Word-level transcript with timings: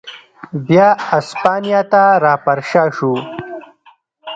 بیا 0.65 0.89
اسپانیا 1.17 1.81
ته 1.91 2.03
را 2.23 2.33
پرشا 2.43 2.85
شو. 2.95 3.11